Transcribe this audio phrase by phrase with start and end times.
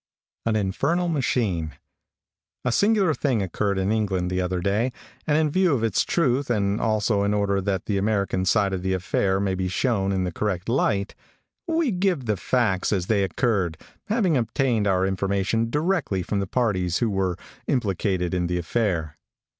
[0.47, 1.73] AN INFERNAL MACHINE.
[2.65, 4.91] |A SINGULAR thing occurred in England the other day,
[5.27, 8.81] and in view of its truth, and also in order that the American side of
[8.81, 11.13] the affair may be shown in the correct light,
[11.67, 16.97] we give the facts as they occurred, having obtained our information directly from the parties
[16.97, 17.37] who were
[17.67, 19.19] implicated in the affair.